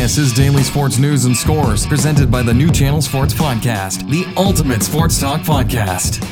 [0.00, 4.24] This is Daily Sports News and Scores, presented by the New Channel Sports Podcast, the
[4.34, 6.24] ultimate sports talk podcast.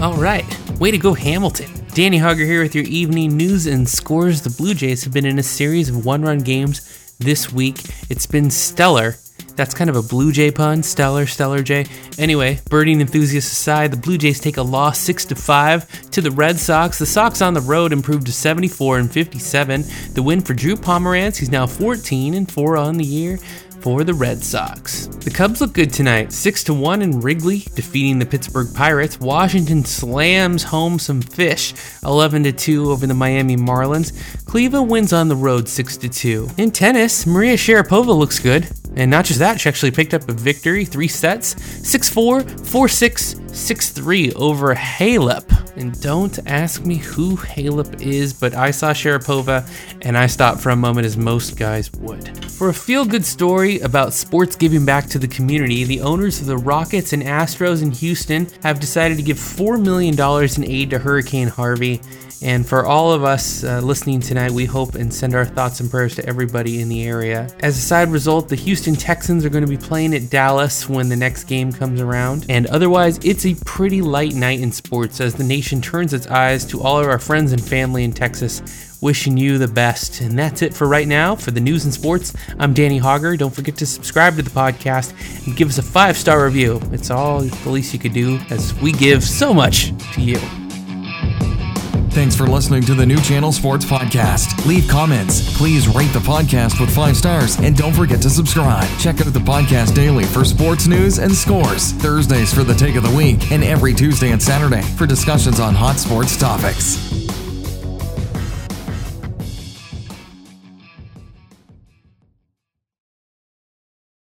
[0.00, 0.46] All right.
[0.80, 1.70] Way to go, Hamilton.
[1.92, 4.40] Danny Hogger here with your evening news and scores.
[4.40, 7.82] The Blue Jays have been in a series of one run games this week.
[8.08, 9.16] It's been stellar.
[9.58, 11.84] That's kind of a Blue Jay pun, stellar, stellar Jay.
[12.16, 16.30] Anyway, birding enthusiasts aside, the Blue Jays take a loss 6 to 5 to the
[16.30, 16.96] Red Sox.
[16.96, 19.84] The Sox on the road improved to 74 and 57.
[20.14, 23.40] The win for Drew Pomeranz, he's now 14 and 4 on the year
[23.80, 25.06] for the Red Sox.
[25.06, 29.18] The Cubs look good tonight, 6 to 1 in Wrigley, defeating the Pittsburgh Pirates.
[29.18, 34.12] Washington slams home some fish, 11 to 2 over the Miami Marlins.
[34.44, 36.48] Cleveland wins on the road 6 to 2.
[36.58, 38.68] In tennis, Maria Sharapova looks good.
[38.98, 41.54] And not just that, she actually picked up a victory, three sets
[41.88, 45.57] 6 4, 4 6, 6 3 over Halep.
[45.78, 49.64] And don't ask me who Halep is, but I saw Sharapova
[50.02, 52.44] and I stopped for a moment as most guys would.
[52.50, 56.46] For a feel good story about sports giving back to the community, the owners of
[56.46, 60.98] the Rockets and Astros in Houston have decided to give $4 million in aid to
[60.98, 62.00] Hurricane Harvey.
[62.40, 65.90] And for all of us uh, listening tonight, we hope and send our thoughts and
[65.90, 67.48] prayers to everybody in the area.
[67.60, 71.08] As a side result, the Houston Texans are going to be playing at Dallas when
[71.08, 72.46] the next game comes around.
[72.48, 76.64] And otherwise, it's a pretty light night in sports as the nation turns its eyes
[76.66, 78.62] to all of our friends and family in Texas.
[79.00, 80.20] Wishing you the best.
[80.22, 81.36] And that's it for right now.
[81.36, 83.38] For the news and sports, I'm Danny Hogger.
[83.38, 85.12] Don't forget to subscribe to the podcast
[85.46, 86.80] and give us a five star review.
[86.90, 90.67] It's all the least you could do as we give so much to you.
[92.10, 94.66] Thanks for listening to the New Channel Sports Podcast.
[94.66, 95.56] Leave comments.
[95.56, 98.88] Please rate the podcast with five stars and don't forget to subscribe.
[98.98, 103.04] Check out the podcast daily for sports news and scores, Thursdays for the take of
[103.04, 107.37] the week, and every Tuesday and Saturday for discussions on hot sports topics.